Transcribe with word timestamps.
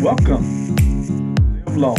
Welcome. 0.00 0.76
To 0.76 1.70
Live 1.70 1.76
long, 1.76 1.98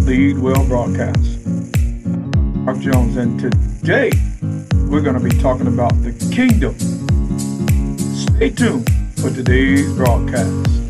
lead 0.00 0.38
well 0.40 0.66
broadcast. 0.66 1.46
I'm 1.46 2.64
Mark 2.64 2.80
Jones, 2.80 3.16
and 3.16 3.38
today 3.38 4.10
we're 4.88 5.02
going 5.02 5.14
to 5.14 5.20
be 5.20 5.30
talking 5.40 5.68
about 5.68 5.92
the 6.02 6.12
kingdom. 6.34 6.76
Stay 8.16 8.50
tuned 8.50 8.90
for 9.20 9.30
today's 9.30 9.92
broadcast. 9.94 10.87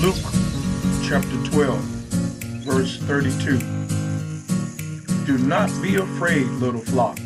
Luke 0.00 0.16
chapter 1.06 1.36
12, 1.50 1.78
verse 2.64 2.96
32. 3.00 3.58
Do 5.26 5.36
not 5.36 5.70
be 5.82 5.96
afraid, 5.96 6.46
little 6.46 6.80
flock, 6.80 7.18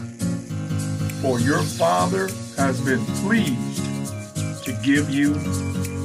for 1.23 1.39
your 1.39 1.63
Father 1.63 2.27
has 2.57 2.81
been 2.81 3.05
pleased 3.23 3.85
to 4.65 4.73
give 4.83 5.09
you 5.09 5.35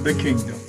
the 0.03 0.13
kingdom. 0.21 0.59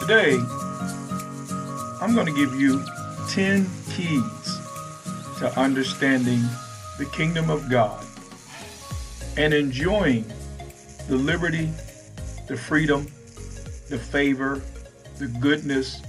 Today, 0.00 0.38
I'm 2.00 2.14
going 2.14 2.26
to 2.26 2.32
give 2.32 2.58
you 2.58 2.82
10 3.32 3.68
keys 3.90 4.58
to 5.40 5.52
understanding 5.58 6.40
the 6.96 7.04
kingdom 7.12 7.50
of 7.50 7.68
God 7.68 8.02
and 9.36 9.52
enjoying 9.52 10.24
the 11.08 11.16
liberty, 11.16 11.70
the 12.48 12.56
freedom, 12.56 13.06
the 13.88 13.98
favor, 13.98 14.60
the 15.18 15.28
goodness, 15.40 16.02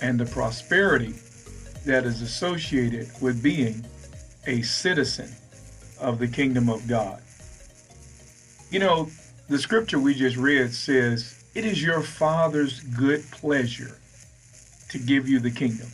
and 0.00 0.18
the 0.18 0.24
prosperity 0.24 1.14
that 1.84 2.04
is 2.04 2.22
associated 2.22 3.10
with 3.20 3.42
being 3.42 3.84
a 4.46 4.62
citizen 4.62 5.30
of 6.00 6.18
the 6.18 6.28
kingdom 6.28 6.68
of 6.68 6.86
God. 6.88 7.20
You 8.70 8.78
know, 8.78 9.10
the 9.48 9.58
scripture 9.58 9.98
we 9.98 10.14
just 10.14 10.36
read 10.36 10.72
says, 10.72 11.44
It 11.54 11.64
is 11.64 11.82
your 11.82 12.00
Father's 12.00 12.80
good 12.80 13.22
pleasure 13.30 13.98
to 14.88 14.98
give 14.98 15.28
you 15.28 15.38
the 15.38 15.50
kingdom. 15.50 15.88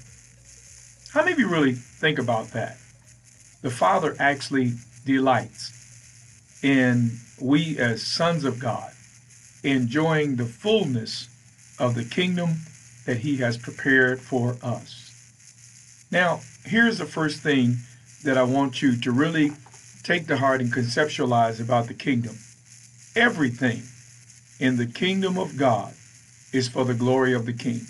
How 1.12 1.22
many 1.22 1.32
of 1.32 1.38
you 1.38 1.48
really 1.48 1.72
think 1.72 2.18
about 2.18 2.48
that? 2.48 2.78
The 3.62 3.70
Father 3.70 4.14
actually 4.20 4.72
delights 5.04 5.75
in 6.66 7.12
we 7.40 7.78
as 7.78 8.02
sons 8.02 8.42
of 8.42 8.58
God 8.58 8.90
enjoying 9.62 10.34
the 10.34 10.44
fullness 10.44 11.28
of 11.78 11.94
the 11.94 12.04
kingdom 12.04 12.56
that 13.04 13.18
he 13.18 13.36
has 13.36 13.56
prepared 13.56 14.20
for 14.20 14.56
us. 14.64 16.08
Now, 16.10 16.40
here's 16.64 16.98
the 16.98 17.06
first 17.06 17.40
thing 17.40 17.76
that 18.24 18.36
I 18.36 18.42
want 18.42 18.82
you 18.82 18.96
to 19.00 19.12
really 19.12 19.52
take 20.02 20.26
to 20.26 20.38
heart 20.38 20.60
and 20.60 20.72
conceptualize 20.72 21.60
about 21.60 21.86
the 21.86 21.94
kingdom. 21.94 22.36
Everything 23.14 23.82
in 24.58 24.76
the 24.76 24.86
kingdom 24.86 25.38
of 25.38 25.56
God 25.56 25.94
is 26.52 26.68
for 26.68 26.84
the 26.84 26.94
glory 26.94 27.32
of 27.32 27.46
the 27.46 27.52
king. 27.52 27.82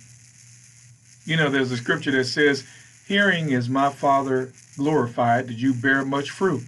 You 1.24 1.38
know, 1.38 1.48
there's 1.48 1.72
a 1.72 1.78
scripture 1.78 2.10
that 2.10 2.24
says, 2.24 2.66
Hearing 3.08 3.52
is 3.52 3.70
my 3.70 3.88
Father 3.88 4.52
glorified, 4.76 5.46
did 5.46 5.62
you 5.62 5.72
bear 5.72 6.04
much 6.04 6.30
fruit. 6.30 6.64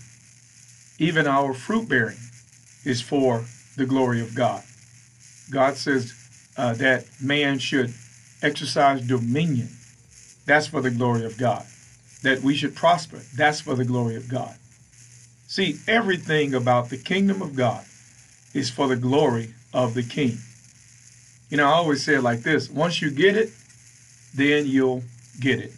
Even 0.99 1.27
our 1.27 1.55
fruit 1.55 1.89
bearing 1.89 2.19
is 2.85 3.01
for 3.01 3.45
the 3.77 3.87
glory 3.87 4.21
of 4.21 4.35
God. 4.35 4.63
God 5.51 5.77
says 5.77 6.13
uh, 6.57 6.75
that 6.75 7.07
man 7.23 7.59
should 7.59 7.95
exercise 8.43 9.07
dominion. 9.07 9.69
That's 10.47 10.67
for 10.67 10.81
the 10.81 10.91
glory 10.91 11.25
of 11.25 11.39
God. 11.39 11.65
That 12.23 12.43
we 12.43 12.57
should 12.57 12.75
prosper. 12.75 13.21
That's 13.37 13.61
for 13.61 13.75
the 13.75 13.85
glory 13.85 14.17
of 14.17 14.29
God. 14.29 14.55
See, 15.47 15.79
everything 15.87 16.55
about 16.55 16.91
the 16.91 16.99
kingdom 16.99 17.41
of 17.43 17.55
God 17.55 17.85
is 18.53 18.71
for 18.71 18.89
the 18.89 18.97
glory 18.97 19.55
of 19.73 19.95
the 19.95 20.03
king. 20.03 20.39
You 21.49 21.57
know, 21.57 21.67
I 21.67 21.73
always 21.73 22.05
say 22.05 22.17
it 22.17 22.23
like 22.23 22.41
this 22.41 22.69
once 22.69 23.01
you 23.01 23.11
get 23.11 23.37
it, 23.37 23.51
then 24.35 24.67
you'll 24.67 25.03
get 25.41 25.61
it. 25.61 25.73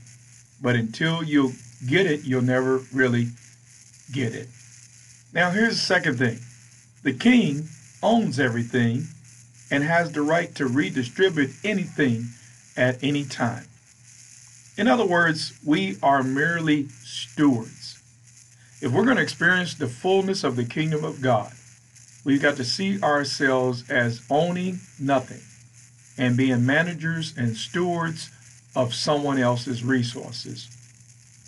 But 0.62 0.76
until 0.76 1.22
you 1.22 1.52
get 1.86 2.06
it, 2.06 2.24
you'll 2.24 2.42
never 2.42 2.78
really 2.92 3.28
get 4.12 4.34
it. 4.34 4.48
Now, 5.32 5.50
here's 5.50 5.74
the 5.74 5.80
second 5.80 6.18
thing 6.18 6.40
the 7.02 7.12
king 7.12 7.68
owns 8.02 8.40
everything 8.40 9.04
and 9.70 9.84
has 9.84 10.12
the 10.12 10.22
right 10.22 10.52
to 10.56 10.66
redistribute 10.66 11.50
anything 11.62 12.30
at 12.76 13.02
any 13.02 13.24
time. 13.24 13.66
In 14.76 14.88
other 14.88 15.06
words, 15.06 15.52
we 15.64 15.96
are 16.02 16.22
merely 16.22 16.88
stewards. 17.04 17.98
If 18.80 18.92
we're 18.92 19.04
going 19.04 19.18
to 19.18 19.22
experience 19.22 19.74
the 19.74 19.88
fullness 19.88 20.42
of 20.42 20.56
the 20.56 20.64
kingdom 20.64 21.04
of 21.04 21.20
God, 21.20 21.52
we've 22.24 22.42
got 22.42 22.56
to 22.56 22.64
see 22.64 23.00
ourselves 23.02 23.88
as 23.90 24.22
owning 24.30 24.80
nothing 24.98 25.42
and 26.18 26.36
being 26.36 26.66
managers 26.66 27.34
and 27.36 27.56
stewards 27.56 28.30
of 28.74 28.94
someone 28.94 29.38
else's 29.38 29.84
resources. 29.84 30.68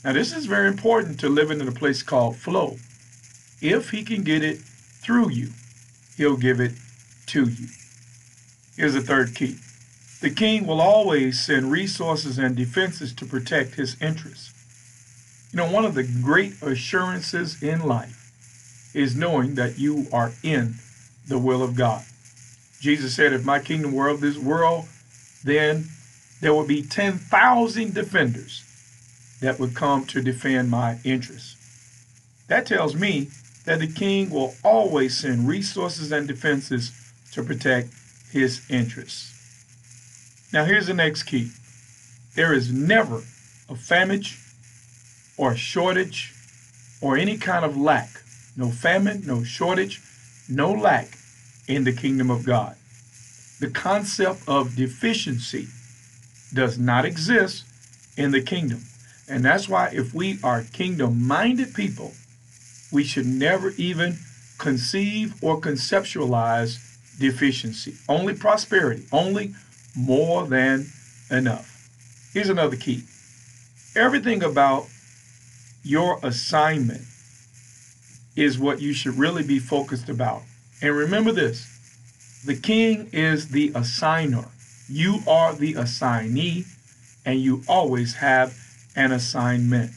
Now, 0.04 0.12
this 0.12 0.32
is 0.37 0.47
very 0.47 0.69
important 0.69 1.19
to 1.21 1.28
living 1.28 1.60
in 1.60 1.69
a 1.69 1.72
place 1.72 2.03
called 2.03 2.37
flow. 2.37 2.76
If 3.62 3.91
he 3.91 4.03
can 4.03 4.25
get 4.25 4.43
it 4.43 4.59
through 4.59 5.31
you, 5.31 5.50
he'll 6.17 6.37
give 6.37 6.61
it 6.61 6.73
to 7.27 7.49
you. 7.49 7.69
Here's 8.77 8.95
the 8.95 9.00
third 9.00 9.34
key 9.34 9.56
the 10.21 10.31
king 10.31 10.67
will 10.67 10.81
always 10.81 11.45
send 11.45 11.71
resources 11.71 12.39
and 12.39 12.55
defenses 12.56 13.12
to 13.15 13.25
protect 13.25 13.75
his 13.75 14.01
interests. 14.01 14.53
You 15.53 15.59
know, 15.59 15.71
one 15.71 15.84
of 15.84 15.95
the 15.95 16.05
great 16.05 16.61
assurances 16.62 17.62
in 17.62 17.87
life 17.87 18.91
is 18.95 19.17
knowing 19.17 19.55
that 19.56 19.78
you 19.78 20.06
are 20.12 20.33
in 20.43 20.75
the 21.28 21.39
will 21.39 21.62
of 21.62 21.77
God. 21.77 22.05
Jesus 22.81 23.15
said, 23.15 23.33
If 23.33 23.45
my 23.45 23.59
kingdom 23.59 23.93
were 23.93 24.09
of 24.09 24.21
this 24.21 24.39
world, 24.39 24.87
then 25.45 25.87
there 26.41 26.55
would 26.55 26.69
be 26.69 26.83
10,000 26.83 27.95
defenders 27.95 28.65
that 29.41 29.59
would 29.59 29.75
come 29.75 30.05
to 30.06 30.22
defend 30.22 30.71
my 30.71 30.99
interests. 31.05 31.56
That 32.49 32.67
tells 32.67 32.95
me 32.95 33.28
that 33.65 33.78
the 33.78 33.87
king 33.87 34.31
will 34.31 34.55
always 34.65 35.19
send 35.19 35.49
resources 35.49 36.11
and 36.12 36.27
defenses 36.27 36.93
to 37.33 37.43
protect 37.43 37.89
his 38.31 38.69
interests. 38.71 39.31
Now, 40.53 40.65
here's 40.65 40.87
the 40.87 40.95
next 40.95 41.25
key 41.25 41.50
there 42.34 42.53
is 42.53 42.72
never 42.72 43.22
a 43.69 43.77
famine 43.77 44.22
or 45.37 45.53
a 45.53 45.56
shortage 45.56 46.34
or 47.01 47.17
any 47.17 47.37
kind 47.37 47.65
of 47.65 47.77
lack. 47.77 48.09
No 48.56 48.71
famine, 48.71 49.22
no 49.27 49.43
shortage, 49.43 50.01
no 50.49 50.72
lack 50.72 51.09
in 51.69 51.84
the 51.84 51.93
kingdom 51.93 52.31
of 52.31 52.45
God. 52.45 52.77
The 53.61 53.71
concept 53.71 54.49
of 54.49 54.77
deficiency 54.77 55.69
does 56.53 56.78
not 56.78 57.05
exist 57.05 57.65
in 58.17 58.31
the 58.31 58.43
kingdom. 58.43 58.83
And 59.28 59.45
that's 59.45 59.69
why, 59.69 59.89
if 59.93 60.12
we 60.12 60.39
are 60.43 60.65
kingdom 60.72 61.27
minded 61.27 61.75
people, 61.75 62.12
we 62.92 63.03
should 63.03 63.26
never 63.26 63.70
even 63.70 64.19
conceive 64.58 65.42
or 65.42 65.60
conceptualize 65.60 66.78
deficiency. 67.19 67.94
Only 68.08 68.34
prosperity, 68.34 69.06
only 69.10 69.54
more 69.97 70.47
than 70.47 70.86
enough. 71.30 71.69
Here's 72.32 72.48
another 72.48 72.76
key 72.76 73.03
everything 73.94 74.42
about 74.42 74.86
your 75.83 76.18
assignment 76.22 77.03
is 78.36 78.59
what 78.59 78.80
you 78.80 78.95
should 78.95 79.18
really 79.18 79.42
be 79.42 79.59
focused 79.59 80.09
about. 80.09 80.42
And 80.80 80.97
remember 80.97 81.33
this 81.33 81.68
the 82.45 82.56
king 82.56 83.09
is 83.12 83.48
the 83.48 83.71
assigner, 83.71 84.48
you 84.88 85.21
are 85.28 85.54
the 85.54 85.74
assignee, 85.74 86.65
and 87.24 87.41
you 87.41 87.62
always 87.68 88.15
have 88.16 88.54
an 88.97 89.12
assignment. 89.12 89.92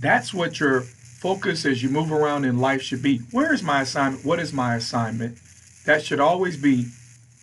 That's 0.00 0.32
what 0.32 0.60
your 0.60 0.84
focus 1.20 1.64
as 1.64 1.82
you 1.82 1.88
move 1.88 2.12
around 2.12 2.44
in 2.44 2.58
life 2.58 2.82
should 2.82 3.02
be. 3.02 3.18
Where 3.30 3.52
is 3.52 3.62
my 3.62 3.82
assignment? 3.82 4.24
What 4.24 4.40
is 4.40 4.52
my 4.52 4.76
assignment? 4.76 5.38
That 5.86 6.02
should 6.02 6.20
always 6.20 6.56
be 6.56 6.86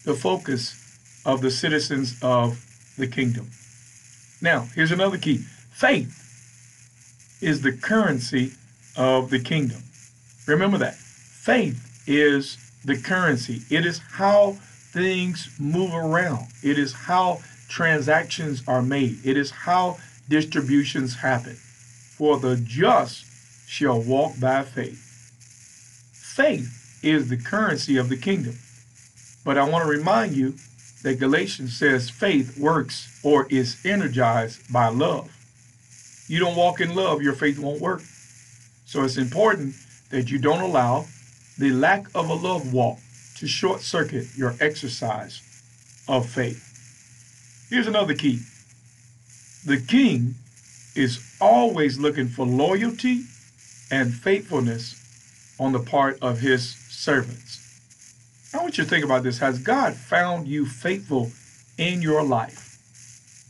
the 0.03 0.13
focus 0.13 0.81
of 1.25 1.41
the 1.41 1.51
citizens 1.51 2.17
of 2.21 2.63
the 2.97 3.07
kingdom. 3.07 3.49
Now, 4.41 4.67
here's 4.75 4.91
another 4.91 5.17
key 5.17 5.37
faith 5.71 6.21
is 7.41 7.61
the 7.61 7.73
currency 7.73 8.53
of 8.95 9.29
the 9.29 9.39
kingdom. 9.39 9.83
Remember 10.47 10.77
that. 10.77 10.95
Faith 10.95 12.03
is 12.07 12.57
the 12.85 12.97
currency, 12.97 13.61
it 13.69 13.85
is 13.85 13.99
how 14.13 14.53
things 14.93 15.49
move 15.59 15.93
around, 15.93 16.47
it 16.63 16.77
is 16.77 16.93
how 16.93 17.39
transactions 17.67 18.63
are 18.67 18.81
made. 18.81 19.17
It 19.25 19.37
is 19.37 19.51
how 19.51 19.97
distributions 20.29 21.15
happen. 21.17 21.55
For 21.55 22.37
the 22.39 22.55
just 22.55 23.25
shall 23.67 24.01
walk 24.01 24.39
by 24.39 24.63
faith. 24.63 25.01
Faith 26.13 26.99
is 27.03 27.29
the 27.29 27.37
currency 27.37 27.97
of 27.97 28.09
the 28.09 28.17
kingdom. 28.17 28.57
But 29.43 29.57
I 29.57 29.69
want 29.69 29.83
to 29.85 29.89
remind 29.89 30.35
you 30.35 30.55
that 31.03 31.19
Galatians 31.19 31.77
says 31.77 32.09
faith 32.09 32.57
works 32.57 33.19
or 33.23 33.47
is 33.49 33.77
energized 33.85 34.71
by 34.73 34.87
love. 34.87 35.31
You 36.27 36.39
don't 36.39 36.55
walk 36.55 36.81
in 36.81 36.95
love, 36.95 37.21
your 37.21 37.33
faith 37.33 37.59
won't 37.59 37.79
work. 37.79 38.01
So 38.85 39.03
it's 39.03 39.17
important 39.17 39.75
that 40.09 40.31
you 40.31 40.39
don't 40.39 40.61
allow 40.61 41.05
the 41.57 41.71
lack 41.71 42.07
of 42.15 42.29
a 42.29 42.33
love 42.33 42.73
walk 42.73 42.97
to 43.37 43.47
short 43.47 43.81
circuit 43.81 44.27
your 44.35 44.55
exercise 44.59 45.41
of 46.07 46.27
faith. 46.27 47.67
Here's 47.69 47.87
another 47.87 48.13
key 48.13 48.39
the 49.65 49.79
king 49.79 50.35
is 50.95 51.19
always 51.41 51.97
looking 51.97 52.27
for 52.27 52.45
loyalty 52.45 53.23
and 53.91 54.13
faithfulness 54.13 55.01
on 55.59 55.71
the 55.71 55.79
part 55.79 56.17
of 56.21 56.39
his 56.39 56.75
servants. 56.89 57.61
I 58.53 58.57
want 58.61 58.77
you 58.77 58.83
to 58.83 58.89
think 58.89 59.03
about 59.03 59.23
this. 59.23 59.39
Has 59.39 59.59
God 59.59 59.95
found 59.95 60.47
you 60.47 60.65
faithful 60.65 61.31
in 61.77 62.01
your 62.01 62.23
life 62.23 62.79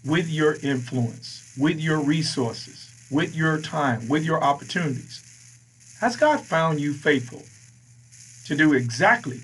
with 0.06 0.30
your 0.30 0.56
influence, 0.64 1.56
with 1.60 1.80
your 1.80 2.00
resources, 2.00 2.90
with 3.12 3.36
your 3.36 3.62
time, 3.62 4.08
with 4.08 4.26
your 4.26 4.44
opportunities? 4.44 5.22
Has 6.02 6.16
God 6.16 6.42
found 6.42 6.80
you 6.80 6.94
faithful 6.94 7.44
to 8.48 8.56
do 8.56 8.74
exactly 8.74 9.42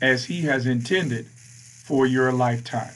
as 0.00 0.24
He 0.26 0.42
has 0.42 0.66
intended 0.66 1.26
for 1.26 2.06
your 2.06 2.32
lifetime? 2.32 2.94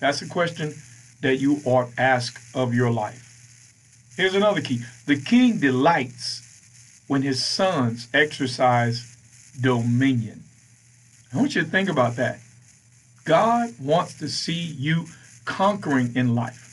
That's 0.00 0.22
a 0.22 0.28
question 0.28 0.74
that 1.20 1.36
you 1.36 1.60
ought 1.64 1.88
ask 1.96 2.40
of 2.54 2.74
your 2.74 2.90
life. 2.90 4.12
Here's 4.16 4.34
another 4.34 4.60
key 4.60 4.80
the 5.06 5.20
king 5.20 5.58
delights 5.58 6.43
when 7.06 7.22
his 7.22 7.44
sons 7.44 8.08
exercise 8.14 9.16
dominion. 9.60 10.42
I 11.32 11.38
want 11.38 11.54
you 11.54 11.62
to 11.62 11.68
think 11.68 11.88
about 11.88 12.16
that. 12.16 12.38
God 13.24 13.70
wants 13.80 14.18
to 14.18 14.28
see 14.28 14.52
you 14.52 15.06
conquering 15.44 16.14
in 16.14 16.34
life. 16.34 16.64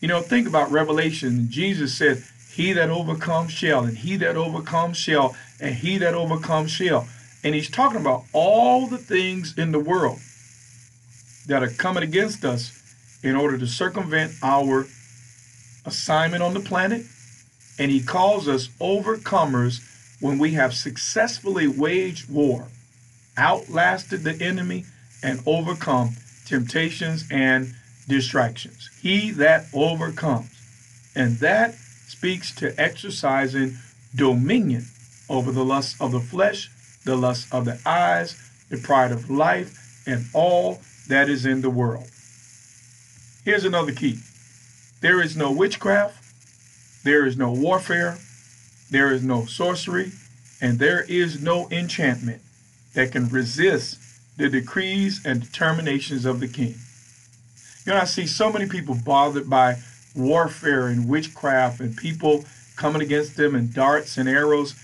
You 0.00 0.08
know, 0.08 0.20
think 0.20 0.48
about 0.48 0.70
Revelation. 0.70 1.48
Jesus 1.50 1.96
said, 1.96 2.24
He 2.52 2.72
that 2.72 2.90
overcomes 2.90 3.52
shall, 3.52 3.84
and 3.84 3.98
he 3.98 4.16
that 4.16 4.36
overcomes 4.36 4.96
shall, 4.96 5.36
and 5.60 5.74
he 5.74 5.98
that 5.98 6.14
overcomes 6.14 6.70
shall. 6.70 7.06
And 7.44 7.54
he's 7.54 7.70
talking 7.70 8.00
about 8.00 8.24
all 8.32 8.86
the 8.86 8.98
things 8.98 9.56
in 9.58 9.72
the 9.72 9.78
world 9.78 10.18
that 11.46 11.62
are 11.62 11.70
coming 11.70 12.02
against 12.02 12.44
us 12.44 12.78
in 13.22 13.36
order 13.36 13.58
to 13.58 13.66
circumvent 13.66 14.32
our 14.42 14.86
assignment 15.84 16.42
on 16.42 16.54
the 16.54 16.60
planet. 16.60 17.04
And 17.82 17.90
he 17.90 18.00
calls 18.00 18.46
us 18.46 18.68
overcomers 18.80 19.80
when 20.20 20.38
we 20.38 20.52
have 20.52 20.72
successfully 20.72 21.66
waged 21.66 22.30
war 22.30 22.68
outlasted 23.36 24.22
the 24.22 24.40
enemy, 24.40 24.84
and 25.20 25.40
overcome 25.46 26.10
temptations 26.46 27.24
and 27.28 27.74
distractions. 28.06 28.88
He 29.00 29.32
that 29.32 29.64
overcomes. 29.74 30.50
And 31.16 31.38
that 31.38 31.74
speaks 31.74 32.54
to 32.56 32.72
exercising 32.80 33.78
dominion 34.14 34.86
over 35.28 35.50
the 35.50 35.64
lust 35.64 36.00
of 36.00 36.12
the 36.12 36.20
flesh, 36.20 36.70
the 37.04 37.16
lust 37.16 37.52
of 37.52 37.64
the 37.64 37.80
eyes, 37.84 38.36
the 38.70 38.78
pride 38.78 39.10
of 39.10 39.28
life, 39.28 40.04
and 40.06 40.26
all 40.34 40.80
that 41.08 41.28
is 41.28 41.46
in 41.46 41.62
the 41.62 41.70
world. 41.70 42.08
Here's 43.44 43.64
another 43.64 43.92
key 43.92 44.20
there 45.00 45.20
is 45.20 45.36
no 45.36 45.50
witchcraft, 45.50 46.21
there 47.04 47.26
is 47.26 47.36
no 47.36 47.52
warfare, 47.52 48.18
there 48.90 49.12
is 49.12 49.22
no 49.22 49.44
sorcery, 49.44 50.12
and 50.60 50.78
there 50.78 51.02
is 51.02 51.42
no 51.42 51.68
enchantment 51.70 52.42
that 52.94 53.12
can 53.12 53.28
resist 53.28 53.98
the 54.36 54.48
decrees 54.48 55.24
and 55.24 55.40
determinations 55.40 56.24
of 56.24 56.40
the 56.40 56.48
king. 56.48 56.74
You 57.84 57.92
know, 57.92 57.98
I 57.98 58.04
see 58.04 58.26
so 58.26 58.52
many 58.52 58.66
people 58.66 58.94
bothered 58.94 59.50
by 59.50 59.76
warfare 60.14 60.86
and 60.86 61.08
witchcraft 61.08 61.80
and 61.80 61.96
people 61.96 62.44
coming 62.76 63.02
against 63.02 63.36
them 63.36 63.54
and 63.54 63.72
darts 63.72 64.16
and 64.16 64.28
arrows. 64.28 64.74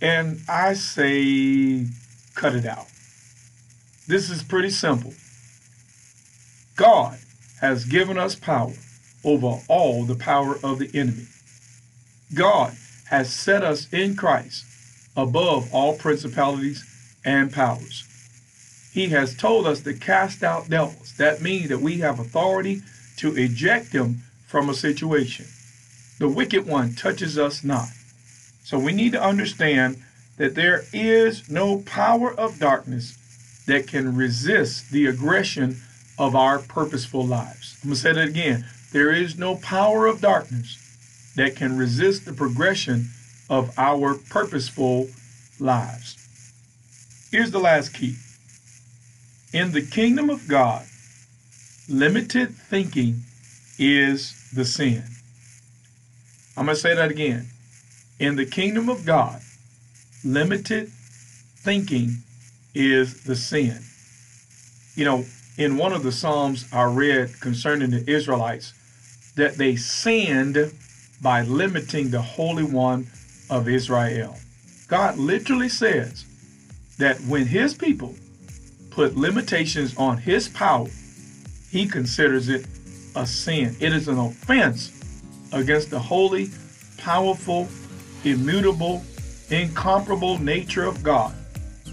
And 0.00 0.40
I 0.48 0.74
say, 0.74 1.86
cut 2.34 2.54
it 2.54 2.66
out. 2.66 2.86
This 4.06 4.30
is 4.30 4.42
pretty 4.42 4.70
simple. 4.70 5.12
God 6.76 7.18
has 7.60 7.84
given 7.84 8.18
us 8.18 8.34
power 8.34 8.74
over 9.24 9.60
all 9.68 10.04
the 10.04 10.14
power 10.14 10.56
of 10.62 10.78
the 10.78 10.90
enemy. 10.94 11.26
God 12.34 12.74
has 13.08 13.32
set 13.32 13.62
us 13.62 13.92
in 13.92 14.16
Christ 14.16 14.64
above 15.16 15.72
all 15.72 15.96
principalities 15.96 16.84
and 17.24 17.52
powers. 17.52 18.04
He 18.92 19.08
has 19.08 19.36
told 19.36 19.66
us 19.66 19.80
to 19.82 19.94
cast 19.94 20.42
out 20.42 20.68
devils. 20.68 21.14
That 21.16 21.40
means 21.40 21.68
that 21.68 21.80
we 21.80 21.98
have 21.98 22.18
authority 22.18 22.82
to 23.18 23.36
eject 23.36 23.92
them 23.92 24.22
from 24.46 24.68
a 24.68 24.74
situation. 24.74 25.46
The 26.18 26.28
wicked 26.28 26.66
one 26.66 26.94
touches 26.94 27.38
us 27.38 27.62
not. 27.62 27.88
So 28.64 28.78
we 28.78 28.92
need 28.92 29.12
to 29.12 29.22
understand 29.22 30.02
that 30.36 30.54
there 30.54 30.84
is 30.92 31.48
no 31.48 31.78
power 31.80 32.32
of 32.32 32.58
darkness 32.58 33.16
that 33.66 33.86
can 33.86 34.16
resist 34.16 34.90
the 34.90 35.06
aggression 35.06 35.76
of 36.18 36.34
our 36.34 36.58
purposeful 36.58 37.24
lives. 37.24 37.78
I'm 37.82 37.90
going 37.90 37.96
to 37.96 38.00
say 38.00 38.12
that 38.12 38.28
again. 38.28 38.66
There 38.92 39.12
is 39.12 39.38
no 39.38 39.56
power 39.56 40.06
of 40.06 40.20
darkness 40.20 40.87
that 41.38 41.56
can 41.56 41.76
resist 41.76 42.24
the 42.24 42.32
progression 42.32 43.08
of 43.48 43.72
our 43.78 44.14
purposeful 44.14 45.08
lives. 45.60 46.16
Here's 47.30 47.50
the 47.50 47.60
last 47.60 47.94
key. 47.94 48.16
In 49.52 49.72
the 49.72 49.82
kingdom 49.82 50.30
of 50.30 50.48
God, 50.48 50.84
limited 51.88 52.54
thinking 52.54 53.22
is 53.78 54.50
the 54.52 54.64
sin. 54.64 55.04
I'm 56.56 56.66
going 56.66 56.74
to 56.74 56.80
say 56.80 56.94
that 56.94 57.10
again. 57.10 57.46
In 58.18 58.34
the 58.34 58.46
kingdom 58.46 58.88
of 58.88 59.06
God, 59.06 59.40
limited 60.24 60.88
thinking 60.88 62.18
is 62.74 63.22
the 63.22 63.36
sin. 63.36 63.78
You 64.96 65.04
know, 65.04 65.24
in 65.56 65.76
one 65.76 65.92
of 65.92 66.02
the 66.02 66.12
Psalms 66.12 66.66
I 66.72 66.84
read 66.84 67.40
concerning 67.40 67.90
the 67.90 68.10
Israelites, 68.10 68.74
that 69.36 69.54
they 69.54 69.76
sinned 69.76 70.72
by 71.22 71.42
limiting 71.42 72.10
the 72.10 72.22
Holy 72.22 72.64
One 72.64 73.06
of 73.50 73.68
Israel. 73.68 74.36
God 74.88 75.18
literally 75.18 75.68
says 75.68 76.24
that 76.98 77.18
when 77.22 77.46
his 77.46 77.74
people 77.74 78.14
put 78.90 79.16
limitations 79.16 79.96
on 79.96 80.18
his 80.18 80.48
power, 80.48 80.88
he 81.70 81.86
considers 81.86 82.48
it 82.48 82.66
a 83.14 83.26
sin. 83.26 83.76
It 83.80 83.92
is 83.92 84.08
an 84.08 84.18
offense 84.18 84.92
against 85.52 85.90
the 85.90 85.98
holy, 85.98 86.50
powerful, 86.96 87.68
immutable, 88.24 89.02
incomparable 89.50 90.38
nature 90.38 90.84
of 90.84 91.02
God 91.02 91.34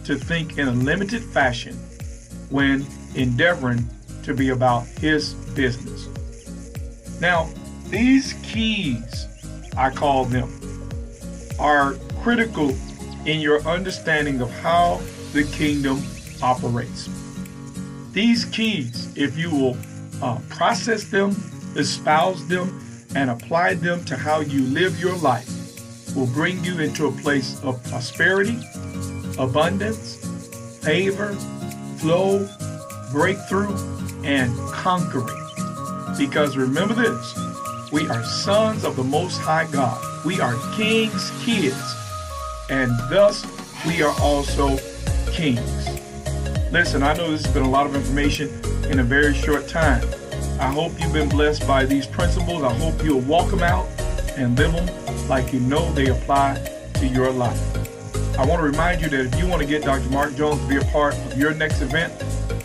to 0.05 0.15
think 0.15 0.57
in 0.57 0.67
a 0.67 0.71
limited 0.71 1.23
fashion 1.23 1.75
when 2.49 2.85
endeavoring 3.15 3.89
to 4.23 4.33
be 4.33 4.49
about 4.49 4.85
his 4.87 5.33
business. 5.55 6.07
Now, 7.19 7.49
these 7.95 8.33
keys, 8.43 9.25
I 9.77 9.89
call 9.89 10.25
them, 10.25 10.51
are 11.57 11.93
critical 12.21 12.75
in 13.25 13.39
your 13.39 13.61
understanding 13.61 14.41
of 14.41 14.51
how 14.51 14.99
the 15.31 15.45
kingdom 15.45 16.03
operates. 16.43 17.07
These 18.11 18.43
keys, 18.43 19.15
if 19.15 19.37
you 19.37 19.49
will 19.49 19.77
uh, 20.21 20.39
process 20.49 21.05
them, 21.05 21.37
espouse 21.77 22.45
them, 22.47 22.81
and 23.15 23.29
apply 23.29 23.75
them 23.75 24.03
to 24.05 24.17
how 24.17 24.41
you 24.41 24.63
live 24.65 24.99
your 24.99 25.15
life, 25.15 25.49
will 26.17 26.27
bring 26.27 26.61
you 26.65 26.79
into 26.79 27.07
a 27.07 27.11
place 27.13 27.63
of 27.63 27.81
prosperity, 27.85 28.59
abundance, 29.39 30.17
favor, 30.83 31.31
flow, 31.99 32.45
breakthrough, 33.13 33.73
and 34.25 34.53
conquering. 34.73 35.41
Because 36.17 36.57
remember 36.57 36.93
this 36.93 37.54
we 37.91 38.07
are 38.09 38.23
sons 38.23 38.83
of 38.83 38.95
the 38.95 39.03
Most 39.03 39.39
High 39.39 39.67
God, 39.71 40.01
we 40.25 40.39
are 40.39 40.55
King's 40.75 41.31
kids 41.43 41.95
and 42.69 42.91
thus 43.09 43.45
we 43.85 44.01
are 44.01 44.15
also 44.21 44.77
kings. 45.31 45.89
Listen, 46.71 47.03
I 47.03 47.13
know 47.13 47.29
this 47.31 47.45
has 47.45 47.53
been 47.53 47.63
a 47.63 47.69
lot 47.69 47.85
of 47.85 47.95
information 47.95 48.49
in 48.89 48.99
a 48.99 49.03
very 49.03 49.33
short 49.33 49.67
time. 49.67 50.03
I 50.59 50.67
hope 50.67 50.93
you've 50.99 51.13
been 51.13 51.29
blessed 51.29 51.65
by 51.67 51.85
these 51.85 52.07
principles. 52.07 52.63
I 52.63 52.73
hope 52.73 53.03
you'll 53.03 53.21
walk 53.21 53.51
them 53.51 53.63
out 53.63 53.87
and 54.35 54.57
live 54.57 54.73
them 54.73 55.27
like 55.27 55.53
you 55.53 55.59
know 55.59 55.91
they 55.93 56.07
apply 56.07 56.55
to 56.95 57.07
your 57.07 57.31
life. 57.31 57.61
I 58.37 58.45
want 58.45 58.59
to 58.59 58.65
remind 58.65 59.01
you 59.01 59.07
that 59.09 59.33
if 59.33 59.39
you 59.39 59.47
want 59.47 59.61
to 59.61 59.67
get 59.67 59.83
Dr. 59.83 60.09
Mark 60.09 60.35
Jones 60.35 60.59
to 60.61 60.67
be 60.67 60.75
a 60.77 60.83
part 60.85 61.15
of 61.15 61.37
your 61.37 61.53
next 61.53 61.81
event, 61.81 62.11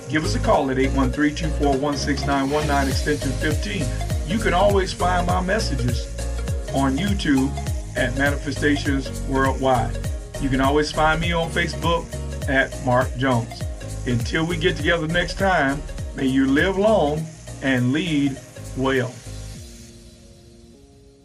give 0.08 0.24
us 0.24 0.34
a 0.34 0.40
call 0.40 0.70
at 0.70 0.78
813-241-6919 0.78 2.88
extension 2.88 3.30
15. 3.32 4.09
You 4.30 4.38
can 4.38 4.54
always 4.54 4.92
find 4.92 5.26
my 5.26 5.40
messages 5.40 6.06
on 6.72 6.96
YouTube 6.96 7.50
at 7.96 8.16
Manifestations 8.16 9.20
Worldwide. 9.22 9.98
You 10.40 10.48
can 10.48 10.60
always 10.60 10.92
find 10.92 11.20
me 11.20 11.32
on 11.32 11.50
Facebook 11.50 12.06
at 12.48 12.72
Mark 12.86 13.08
Jones. 13.16 13.60
Until 14.06 14.46
we 14.46 14.56
get 14.56 14.76
together 14.76 15.08
next 15.08 15.36
time, 15.36 15.82
may 16.14 16.26
you 16.26 16.46
live 16.46 16.78
long 16.78 17.26
and 17.62 17.92
lead 17.92 18.38
well. 18.76 19.12